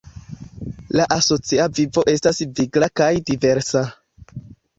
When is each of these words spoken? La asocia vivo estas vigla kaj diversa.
La 0.99 1.03
asocia 1.15 1.67
vivo 1.81 2.05
estas 2.15 2.41
vigla 2.61 2.91
kaj 3.03 3.11
diversa. 3.29 3.85